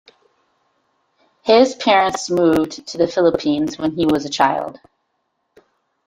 [1.43, 4.79] His parents moved to the Philippines when he was a child.